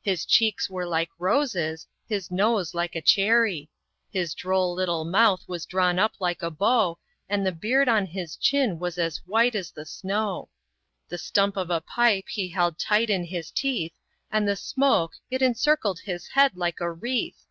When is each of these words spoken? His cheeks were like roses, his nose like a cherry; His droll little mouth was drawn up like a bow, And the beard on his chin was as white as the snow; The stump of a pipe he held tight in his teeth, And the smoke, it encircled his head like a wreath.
His 0.00 0.24
cheeks 0.24 0.70
were 0.70 0.86
like 0.86 1.10
roses, 1.18 1.86
his 2.08 2.30
nose 2.30 2.72
like 2.72 2.96
a 2.96 3.02
cherry; 3.02 3.68
His 4.10 4.32
droll 4.32 4.72
little 4.72 5.04
mouth 5.04 5.44
was 5.46 5.66
drawn 5.66 5.98
up 5.98 6.12
like 6.18 6.42
a 6.42 6.50
bow, 6.50 6.98
And 7.28 7.44
the 7.44 7.52
beard 7.52 7.86
on 7.86 8.06
his 8.06 8.36
chin 8.36 8.78
was 8.78 8.96
as 8.96 9.18
white 9.26 9.54
as 9.54 9.70
the 9.70 9.84
snow; 9.84 10.48
The 11.10 11.18
stump 11.18 11.58
of 11.58 11.68
a 11.68 11.82
pipe 11.82 12.24
he 12.30 12.48
held 12.48 12.78
tight 12.78 13.10
in 13.10 13.24
his 13.24 13.50
teeth, 13.50 13.92
And 14.32 14.48
the 14.48 14.56
smoke, 14.56 15.12
it 15.30 15.42
encircled 15.42 15.98
his 16.00 16.28
head 16.28 16.56
like 16.56 16.80
a 16.80 16.90
wreath. 16.90 17.44